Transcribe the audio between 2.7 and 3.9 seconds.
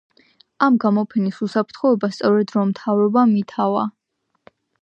მთავრობამ ითავა.